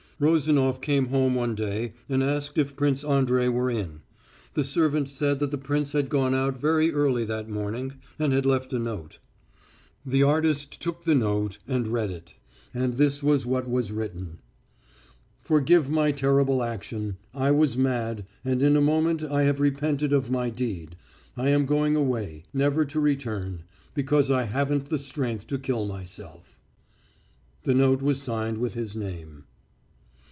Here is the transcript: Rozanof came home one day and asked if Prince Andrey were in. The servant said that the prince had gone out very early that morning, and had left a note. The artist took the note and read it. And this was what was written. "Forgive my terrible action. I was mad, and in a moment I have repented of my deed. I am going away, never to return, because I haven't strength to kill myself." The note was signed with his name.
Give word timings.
Rozanof 0.21 0.81
came 0.83 1.07
home 1.07 1.33
one 1.33 1.55
day 1.55 1.93
and 2.07 2.21
asked 2.21 2.59
if 2.59 2.75
Prince 2.75 3.03
Andrey 3.03 3.49
were 3.49 3.71
in. 3.71 4.01
The 4.53 4.63
servant 4.63 5.09
said 5.09 5.39
that 5.39 5.49
the 5.49 5.57
prince 5.57 5.93
had 5.93 6.09
gone 6.09 6.35
out 6.35 6.55
very 6.59 6.91
early 6.91 7.25
that 7.25 7.49
morning, 7.49 7.93
and 8.19 8.31
had 8.31 8.45
left 8.45 8.71
a 8.71 8.77
note. 8.77 9.17
The 10.05 10.21
artist 10.21 10.79
took 10.79 11.05
the 11.05 11.15
note 11.15 11.57
and 11.67 11.87
read 11.87 12.11
it. 12.11 12.35
And 12.71 12.93
this 12.93 13.23
was 13.23 13.47
what 13.47 13.67
was 13.67 13.91
written. 13.91 14.37
"Forgive 15.39 15.89
my 15.89 16.11
terrible 16.11 16.61
action. 16.61 17.17
I 17.33 17.49
was 17.49 17.75
mad, 17.75 18.27
and 18.45 18.61
in 18.61 18.75
a 18.77 18.79
moment 18.79 19.23
I 19.23 19.41
have 19.45 19.59
repented 19.59 20.13
of 20.13 20.29
my 20.29 20.51
deed. 20.51 20.97
I 21.35 21.49
am 21.49 21.65
going 21.65 21.95
away, 21.95 22.43
never 22.53 22.85
to 22.85 22.99
return, 22.99 23.63
because 23.95 24.29
I 24.29 24.43
haven't 24.43 24.87
strength 24.99 25.47
to 25.47 25.57
kill 25.57 25.87
myself." 25.87 26.59
The 27.63 27.73
note 27.73 28.03
was 28.03 28.21
signed 28.21 28.59
with 28.59 28.75
his 28.75 28.95
name. 28.95 29.45